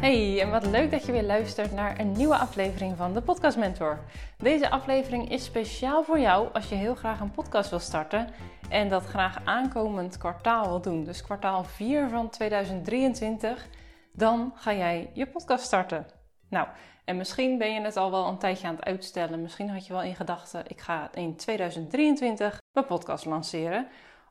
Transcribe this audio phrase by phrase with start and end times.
[0.00, 3.56] Hey, en wat leuk dat je weer luistert naar een nieuwe aflevering van de Podcast
[3.56, 3.98] Mentor.
[4.38, 8.28] Deze aflevering is speciaal voor jou als je heel graag een podcast wil starten
[8.68, 11.04] en dat graag aankomend kwartaal wil doen.
[11.04, 13.68] Dus kwartaal 4 van 2023,
[14.12, 16.06] dan ga jij je podcast starten.
[16.48, 16.68] Nou,
[17.04, 19.42] en misschien ben je het al wel een tijdje aan het uitstellen.
[19.42, 23.88] Misschien had je wel in gedachten, ik ga in 2023 mijn podcast lanceren.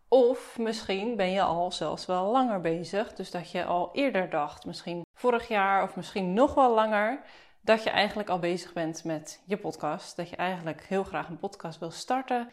[0.07, 3.13] Of misschien ben je al zelfs wel langer bezig.
[3.13, 7.19] Dus dat je al eerder dacht, misschien vorig jaar of misschien nog wel langer,
[7.61, 10.15] dat je eigenlijk al bezig bent met je podcast.
[10.15, 12.49] Dat je eigenlijk heel graag een podcast wil starten,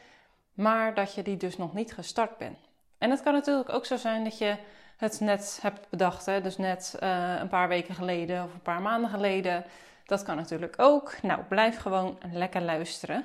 [0.53, 2.59] maar dat je die dus nog niet gestart bent.
[2.99, 4.57] En het kan natuurlijk ook zo zijn dat je
[4.97, 6.27] het net hebt bedacht.
[6.27, 6.41] Hè?
[6.41, 9.65] Dus net uh, een paar weken geleden of een paar maanden geleden.
[10.05, 11.23] Dat kan natuurlijk ook.
[11.23, 13.25] Nou, blijf gewoon lekker luisteren.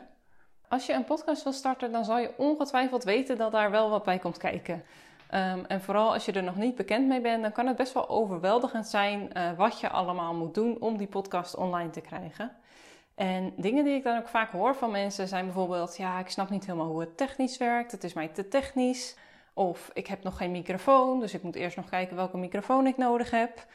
[0.68, 4.04] Als je een podcast wil starten, dan zal je ongetwijfeld weten dat daar wel wat
[4.04, 4.84] bij komt kijken.
[5.34, 7.94] Um, en vooral als je er nog niet bekend mee bent, dan kan het best
[7.94, 12.52] wel overweldigend zijn uh, wat je allemaal moet doen om die podcast online te krijgen.
[13.16, 16.50] En dingen die ik dan ook vaak hoor van mensen zijn bijvoorbeeld: ja, ik snap
[16.50, 19.16] niet helemaal hoe het technisch werkt, het is mij te technisch.
[19.54, 22.98] Of ik heb nog geen microfoon, dus ik moet eerst nog kijken welke microfoon ik
[22.98, 23.66] nodig heb.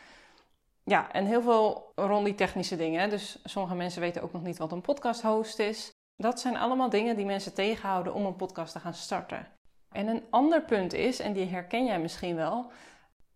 [0.84, 3.10] Ja, en heel veel rond die technische dingen.
[3.10, 5.92] Dus sommige mensen weten ook nog niet wat een podcast host is.
[6.16, 9.55] Dat zijn allemaal dingen die mensen tegenhouden om een podcast te gaan starten.
[9.96, 12.70] En een ander punt is, en die herken jij misschien wel,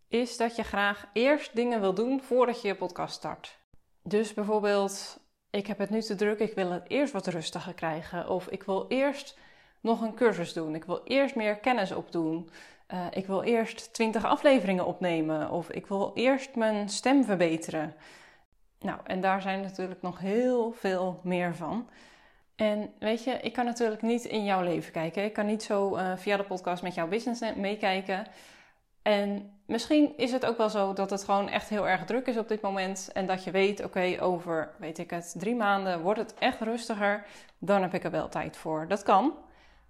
[0.08, 3.58] is dat je graag eerst dingen wil doen voordat je je podcast start.
[4.02, 8.28] Dus bijvoorbeeld, ik heb het nu te druk, ik wil het eerst wat rustiger krijgen.
[8.28, 9.39] Of ik wil eerst
[9.80, 10.75] nog een cursus doen.
[10.75, 12.50] Ik wil eerst meer kennis opdoen.
[12.89, 15.50] Uh, ik wil eerst 20 afleveringen opnemen.
[15.50, 17.95] Of ik wil eerst mijn stem verbeteren.
[18.78, 21.89] Nou, en daar zijn natuurlijk nog heel veel meer van.
[22.61, 25.25] En weet je, ik kan natuurlijk niet in jouw leven kijken.
[25.25, 28.27] Ik kan niet zo uh, via de podcast met jouw business meekijken.
[29.02, 32.36] En misschien is het ook wel zo dat het gewoon echt heel erg druk is
[32.36, 33.11] op dit moment.
[33.12, 37.27] En dat je weet, oké, over, weet ik het, drie maanden wordt het echt rustiger.
[37.58, 38.89] Dan heb ik er wel tijd voor.
[38.89, 39.34] Dat kan.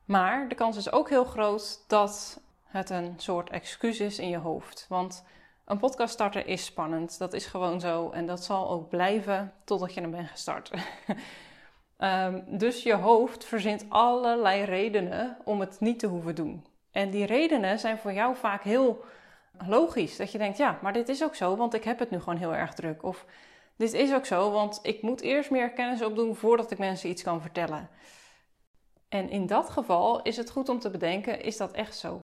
[0.05, 4.39] Maar de kans is ook heel groot dat het een soort excuus is in je
[4.39, 4.87] hoofd.
[4.89, 5.25] Want
[5.65, 7.19] een podcast starten is spannend.
[7.19, 8.11] Dat is gewoon zo.
[8.11, 10.71] En dat zal ook blijven totdat je hem bent gestart.
[12.00, 16.66] um, dus je hoofd verzint allerlei redenen om het niet te hoeven doen.
[16.91, 19.05] En die redenen zijn voor jou vaak heel
[19.66, 20.16] logisch.
[20.16, 22.38] Dat je denkt, ja, maar dit is ook zo, want ik heb het nu gewoon
[22.38, 23.03] heel erg druk.
[23.03, 23.25] Of
[23.77, 27.22] dit is ook zo, want ik moet eerst meer kennis opdoen voordat ik mensen iets
[27.22, 27.88] kan vertellen.
[29.09, 32.19] En in dat geval is het goed om te bedenken: is dat echt zo?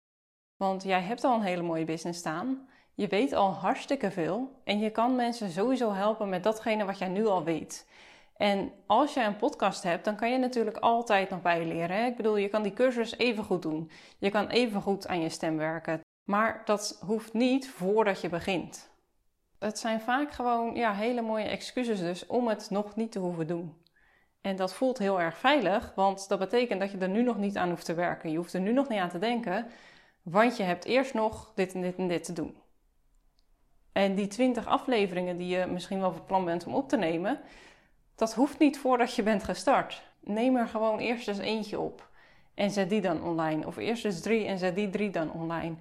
[0.55, 2.69] Want jij hebt al een hele mooie business staan.
[2.93, 7.07] Je weet al hartstikke veel en je kan mensen sowieso helpen met datgene wat jij
[7.07, 7.87] nu al weet.
[8.37, 12.05] En als je een podcast hebt, dan kan je natuurlijk altijd nog bijleren.
[12.05, 13.91] Ik bedoel, je kan die cursus even goed doen.
[14.17, 15.99] Je kan even goed aan je stem werken.
[16.23, 18.89] Maar dat hoeft niet voordat je begint.
[19.59, 23.47] Het zijn vaak gewoon ja, hele mooie excuses dus om het nog niet te hoeven
[23.47, 23.83] doen.
[24.41, 27.57] En dat voelt heel erg veilig, want dat betekent dat je er nu nog niet
[27.57, 28.31] aan hoeft te werken.
[28.31, 29.67] Je hoeft er nu nog niet aan te denken,
[30.21, 32.57] want je hebt eerst nog dit en dit en dit te doen.
[33.91, 37.39] En die 20 afleveringen die je misschien wel van plan bent om op te nemen,
[38.15, 40.03] dat hoeft niet voordat je bent gestart.
[40.19, 42.09] Neem er gewoon eerst eens eentje op
[42.53, 43.67] en zet die dan online.
[43.67, 45.75] Of eerst eens drie en zet die drie dan online.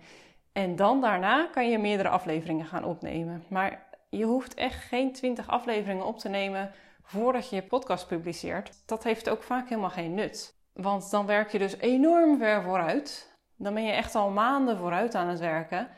[0.53, 3.45] En dan daarna kan je meerdere afleveringen gaan opnemen.
[3.49, 8.83] Maar je hoeft echt geen 20 afleveringen op te nemen voordat je je podcast publiceert,
[8.87, 10.55] dat heeft ook vaak helemaal geen nut.
[10.73, 13.33] Want dan werk je dus enorm ver vooruit.
[13.57, 15.89] Dan ben je echt al maanden vooruit aan het werken.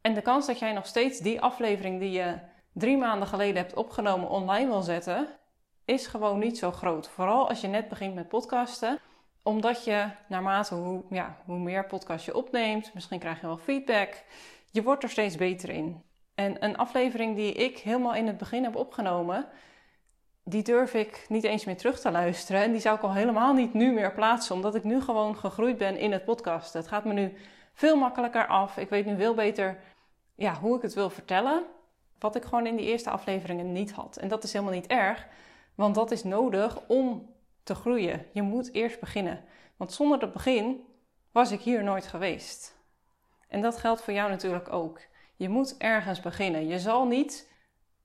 [0.00, 2.38] En de kans dat jij nog steeds die aflevering die je
[2.72, 5.28] drie maanden geleden hebt opgenomen online wil zetten,
[5.84, 7.08] is gewoon niet zo groot.
[7.08, 8.98] Vooral als je net begint met podcasten.
[9.42, 14.22] Omdat je naarmate hoe, ja, hoe meer podcast je opneemt, misschien krijg je wel feedback,
[14.70, 16.02] je wordt er steeds beter in.
[16.34, 19.48] En een aflevering die ik helemaal in het begin heb opgenomen,
[20.44, 22.62] die durf ik niet eens meer terug te luisteren.
[22.62, 25.78] En die zou ik al helemaal niet nu meer plaatsen, omdat ik nu gewoon gegroeid
[25.78, 26.72] ben in het podcast.
[26.72, 27.34] Het gaat me nu
[27.74, 28.76] veel makkelijker af.
[28.76, 29.78] Ik weet nu veel beter
[30.34, 31.62] ja, hoe ik het wil vertellen.
[32.18, 34.16] Wat ik gewoon in die eerste afleveringen niet had.
[34.16, 35.26] En dat is helemaal niet erg,
[35.74, 38.26] want dat is nodig om te groeien.
[38.32, 39.44] Je moet eerst beginnen.
[39.76, 40.84] Want zonder het begin
[41.32, 42.76] was ik hier nooit geweest.
[43.48, 45.00] En dat geldt voor jou natuurlijk ook.
[45.36, 46.66] Je moet ergens beginnen.
[46.66, 47.52] Je zal niet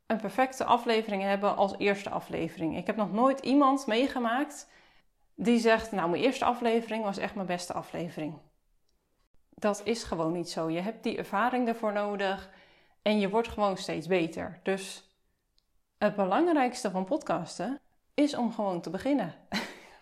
[0.05, 2.77] een perfecte aflevering hebben als eerste aflevering.
[2.77, 4.69] Ik heb nog nooit iemand meegemaakt
[5.35, 8.37] die zegt: Nou, mijn eerste aflevering was echt mijn beste aflevering.
[9.49, 10.69] Dat is gewoon niet zo.
[10.69, 12.49] Je hebt die ervaring ervoor nodig
[13.01, 14.59] en je wordt gewoon steeds beter.
[14.63, 15.08] Dus
[15.99, 17.79] het belangrijkste van podcasten
[18.13, 19.35] is om gewoon te beginnen.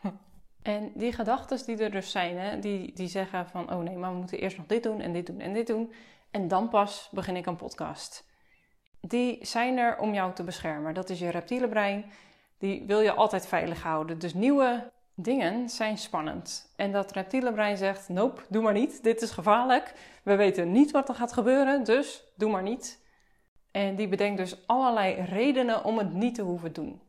[0.61, 4.11] en die gedachten die er dus zijn, hè, die, die zeggen van: Oh nee, maar
[4.11, 5.93] we moeten eerst nog dit doen en dit doen en dit doen.
[6.31, 8.25] En dan pas begin ik een podcast.
[9.01, 10.93] die zijn er om jou te beschermen.
[10.93, 12.05] Dat is je reptiele brein.
[12.57, 14.19] Die wil je altijd veilig houden.
[14.19, 16.73] Dus nieuwe dingen zijn spannend.
[16.75, 19.03] En dat reptiele brein zegt: Nope, doe maar niet.
[19.03, 19.93] Dit is gevaarlijk.
[20.23, 23.05] We weten niet wat er gaat gebeuren, dus doe maar niet.
[23.77, 27.01] En die bedenkt dus allerlei redenen om het niet te hoeven doen.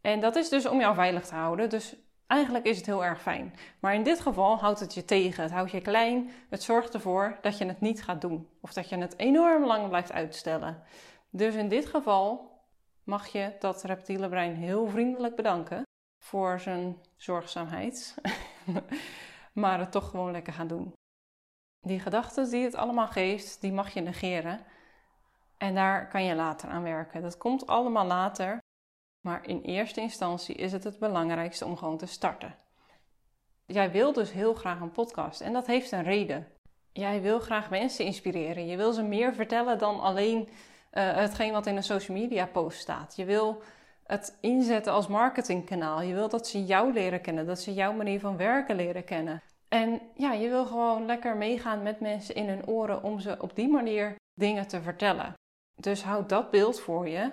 [0.00, 1.68] En dat is dus om jou veilig te houden.
[1.68, 1.96] Dus
[2.26, 3.54] eigenlijk is het heel erg fijn.
[3.80, 5.42] Maar in dit geval houdt het je tegen.
[5.42, 6.30] Het houdt je klein.
[6.50, 8.48] Het zorgt ervoor dat je het niet gaat doen.
[8.60, 10.82] Of dat je het enorm lang blijft uitstellen.
[11.30, 12.50] Dus in dit geval
[13.04, 15.82] mag je dat reptiele brein heel vriendelijk bedanken
[16.18, 18.14] voor zijn zorgzaamheid.
[19.52, 20.92] maar het toch gewoon lekker gaan doen.
[21.80, 24.78] Die gedachten die het allemaal geeft, die mag je negeren.
[25.62, 27.22] En daar kan je later aan werken.
[27.22, 28.58] Dat komt allemaal later.
[29.20, 32.54] Maar in eerste instantie is het het belangrijkste om gewoon te starten.
[33.66, 36.46] Jij wil dus heel graag een podcast en dat heeft een reden.
[36.92, 38.66] Jij wil graag mensen inspireren.
[38.66, 40.48] Je wil ze meer vertellen dan alleen uh,
[40.92, 43.16] hetgeen wat in een social media post staat.
[43.16, 43.62] Je wil
[44.06, 46.02] het inzetten als marketingkanaal.
[46.02, 49.42] Je wil dat ze jou leren kennen, dat ze jouw manier van werken leren kennen.
[49.68, 53.56] En ja, je wil gewoon lekker meegaan met mensen in hun oren om ze op
[53.56, 55.34] die manier dingen te vertellen.
[55.80, 57.32] Dus houd dat beeld voor je.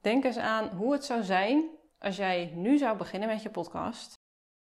[0.00, 4.14] Denk eens aan hoe het zou zijn als jij nu zou beginnen met je podcast.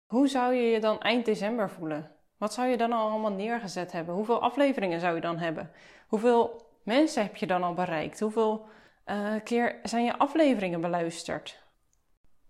[0.06, 2.16] Hoe zou je je dan eind december voelen?
[2.36, 4.14] Wat zou je dan al allemaal neergezet hebben?
[4.14, 5.72] Hoeveel afleveringen zou je dan hebben?
[6.06, 8.20] Hoeveel mensen heb je dan al bereikt?
[8.20, 8.68] Hoeveel
[9.06, 11.62] uh, keer zijn je afleveringen beluisterd?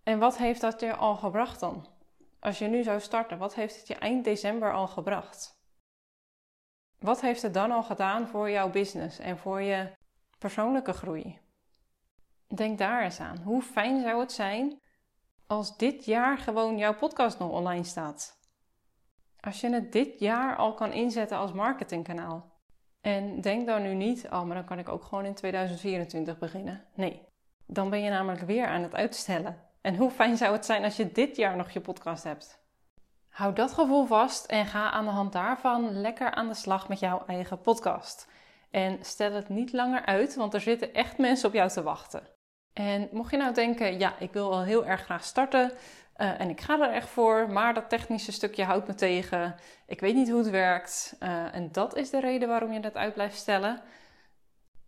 [0.02, 1.86] En wat heeft dat je al gebracht dan?
[2.40, 5.58] Als je nu zou starten, wat heeft het je eind december al gebracht?
[6.98, 9.98] Wat heeft het dan al gedaan voor jouw business en voor je
[10.40, 11.38] persoonlijke groei?
[12.54, 13.38] Denk daar eens aan.
[13.38, 14.80] Hoe fijn zou het zijn
[15.46, 18.38] als dit jaar gewoon jouw podcast nog online staat?
[19.40, 22.58] Als je het dit jaar al kan inzetten als marketingkanaal.
[23.00, 26.84] En denk dan nu niet, oh, maar dan kan ik ook gewoon in 2024 beginnen.
[26.94, 27.22] Nee,
[27.66, 29.68] dan ben je namelijk weer aan het uitstellen.
[29.80, 32.60] En hoe fijn zou het zijn als je dit jaar nog je podcast hebt?
[33.28, 36.98] Hou dat gevoel vast en ga aan de hand daarvan lekker aan de slag met
[36.98, 38.28] jouw eigen podcast.
[38.70, 42.22] En stel het niet langer uit, want er zitten echt mensen op jou te wachten.
[42.72, 45.72] En mocht je nou denken, ja, ik wil wel heel erg graag starten
[46.20, 49.54] uh, en ik ga er echt voor, maar dat technische stukje houdt me tegen.
[49.86, 52.96] Ik weet niet hoe het werkt uh, en dat is de reden waarom je dat
[52.96, 53.82] uit blijft stellen.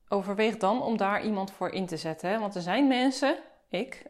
[0.08, 2.30] Overweeg dan om daar iemand voor in te zetten.
[2.30, 2.38] Hè?
[2.38, 3.36] Want er zijn mensen,
[3.68, 4.02] ik,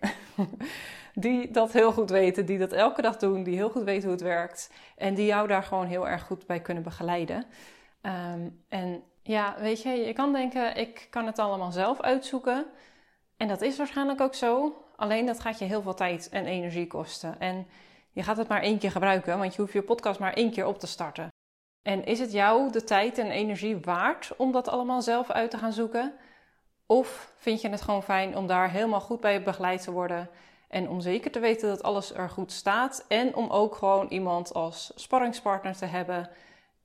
[1.15, 4.13] die dat heel goed weten, die dat elke dag doen, die heel goed weten hoe
[4.13, 7.45] het werkt en die jou daar gewoon heel erg goed bij kunnen begeleiden.
[8.03, 12.67] Um, en ja, weet je, je kan denken, ik kan het allemaal zelf uitzoeken.
[13.37, 14.77] En dat is waarschijnlijk ook zo.
[14.97, 17.41] Alleen dat gaat je heel veel tijd en energie kosten.
[17.41, 17.67] En
[18.11, 20.67] je gaat het maar één keer gebruiken, want je hoeft je podcast maar één keer
[20.67, 21.29] op te starten.
[21.83, 25.59] En is het jou de tijd en energie waard om dat allemaal zelf uit te
[25.59, 26.15] gaan zoeken?
[26.87, 30.31] Of vind je het gewoon fijn om daar helemaal goed bij begeleid te worden
[30.69, 34.55] en om zeker te weten dat alles er goed staat en om ook gewoon iemand
[34.55, 36.31] als sparringspartner te hebben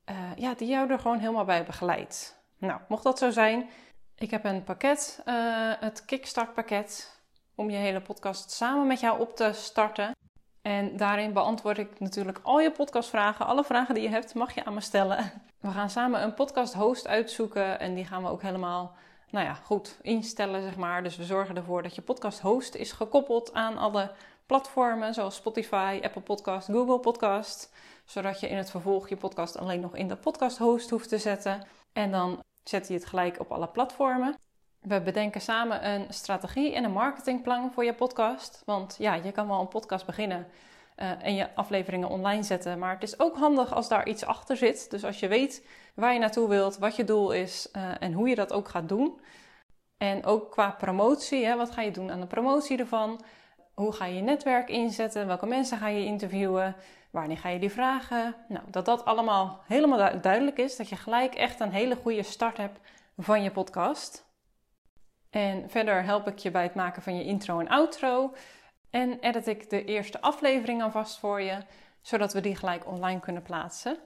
[0.10, 2.36] uh, ja, die jou er gewoon helemaal bij begeleidt?
[2.58, 3.70] Nou, mocht dat zo zijn,
[4.16, 5.34] ik heb een pakket, uh,
[5.80, 7.20] het Kickstart pakket,
[7.56, 10.16] om je hele podcast samen met jou op te starten.
[10.62, 13.46] En daarin beantwoord ik natuurlijk al je podcastvragen.
[13.46, 15.32] Alle vragen die je hebt, mag je aan me stellen.
[15.60, 18.96] We gaan samen een podcast host uitzoeken en die gaan we ook helemaal
[19.30, 21.04] nou ja, goed instellen, zeg maar.
[21.04, 24.12] Dus we zorgen ervoor dat je podcast host is gekoppeld aan alle
[24.48, 27.72] platformen zoals Spotify, Apple Podcast, Google Podcast.
[28.06, 31.18] Zodat je in het vervolg je podcast alleen nog in de podcast host hoeft te
[31.18, 31.68] zetten.
[31.94, 34.36] En dan zet je het gelijk op alle platformen.
[34.80, 38.62] We bedenken samen een strategie en een marketingplan voor je podcast.
[38.66, 40.48] Want ja, je kan wel een podcast beginnen
[40.98, 42.80] uh, en je afleveringen online zetten.
[42.80, 44.90] Maar het is ook handig als daar iets achter zit.
[44.90, 48.30] Dus als je weet waar je naartoe wilt, wat je doel is uh, en hoe
[48.30, 49.20] je dat ook gaat doen.
[49.98, 53.22] En ook qua promotie, hè, wat ga je doen aan de promotie ervan?
[53.82, 55.28] Hoe ga je je netwerk inzetten?
[55.28, 56.76] Welke mensen ga je interviewen?
[57.12, 58.36] Wanneer ga je die vragen?
[58.48, 60.76] Nou, dat dat allemaal helemaal duidelijk is.
[60.76, 62.80] Dat je gelijk echt een hele goede start hebt
[63.18, 64.26] van je podcast.
[65.30, 68.34] En verder help ik je bij het maken van je intro en outro.
[68.90, 71.58] En edit ik de eerste aflevering alvast voor je,
[72.02, 73.98] zodat we die gelijk online kunnen plaatsen.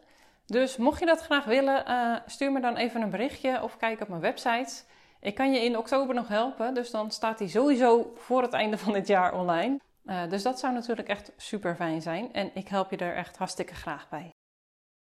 [0.46, 4.02] Dus mocht je dat graag willen, uh, stuur me dan even een berichtje of kijk
[4.02, 4.84] op mijn website.
[5.22, 8.78] Ik kan je in oktober nog helpen, dus dan staat die sowieso voor het einde
[8.78, 9.80] van dit jaar online.
[10.06, 13.38] Uh, dus dat zou natuurlijk echt super fijn zijn en ik help je er echt
[13.38, 14.30] hartstikke graag bij.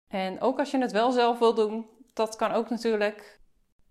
[0.07, 3.39] En ook als je het wel zelf wil doen, dat kan ook natuurlijk.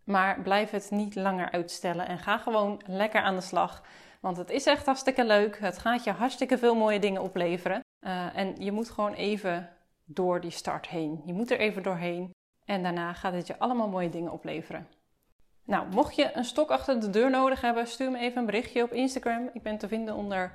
[0.04, 3.82] Maar blijf het niet langer uitstellen en ga gewoon lekker aan de slag.
[4.20, 5.58] Want het is echt hartstikke leuk.
[5.58, 7.80] Het gaat je hartstikke veel mooie dingen opleveren.
[8.00, 11.22] Uh, en je moet gewoon even door die start heen.
[11.24, 12.30] Je moet er even doorheen.
[12.64, 14.88] En daarna gaat het je allemaal mooie dingen opleveren.
[15.68, 18.82] Nou, mocht je een stok achter de deur nodig hebben, stuur me even een berichtje
[18.82, 19.50] op Instagram.
[19.52, 20.52] Ik ben te vinden onder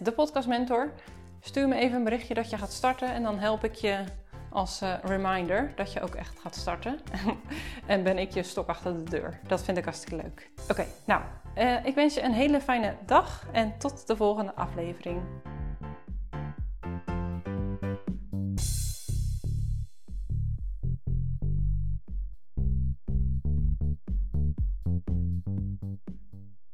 [0.00, 0.92] @depodcastmentor.
[1.40, 4.04] Stuur me even een berichtje dat je gaat starten en dan help ik je
[4.50, 7.00] als uh, reminder dat je ook echt gaat starten.
[7.86, 9.40] en ben ik je stok achter de deur.
[9.46, 10.50] Dat vind ik hartstikke leuk.
[10.70, 11.22] Oké, nou,
[11.58, 15.22] uh, ik wens je een hele fijne dag en tot de volgende aflevering.